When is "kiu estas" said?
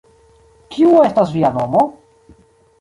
0.77-1.35